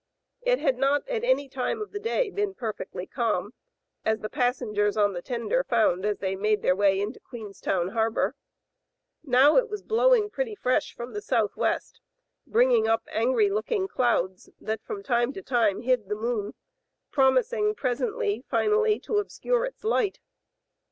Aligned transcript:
It 0.41 0.57
had 0.57 0.79
not 0.79 1.07
at 1.07 1.23
any 1.23 1.47
time 1.47 1.79
of 1.79 1.91
the 1.91 1.99
day 1.99 2.31
been 2.31 2.55
perfectly 2.55 3.05
calm, 3.05 3.53
as 4.03 4.21
the 4.21 4.31
passengers 4.31 4.97
on 4.97 5.13
the 5.13 5.21
tender 5.21 5.63
found 5.63 6.05
as 6.05 6.17
they 6.17 6.35
made 6.35 6.63
their 6.63 6.75
way 6.75 6.99
into 6.99 7.19
Queenstown 7.19 7.89
Harbor. 7.89 8.35
Now 9.23 9.57
it 9.57 9.69
was 9.69 9.83
blowing 9.83 10.31
pretty 10.31 10.55
fresh 10.55 10.95
from 10.95 11.13
the 11.13 11.21
southwest, 11.21 12.01
bringing 12.47 12.87
up 12.87 13.03
angry 13.11 13.51
looking 13.51 13.87
clouds 13.87 14.49
that 14.59 14.81
from 14.81 15.03
time 15.03 15.33
to 15.33 15.43
time 15.43 15.81
hid 15.81 16.09
the 16.09 16.15
moon, 16.15 16.55
promising 17.11 17.75
presently 17.75 18.43
finally 18.49 18.99
to 19.01 19.17
obscure 19.19 19.65
its 19.65 19.83
light. 19.83 20.17